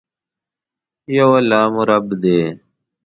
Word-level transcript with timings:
یو 1.17 1.29
الله 1.39 1.61
مو 1.73 1.81
رب 1.89 2.07
دي. 2.21 2.39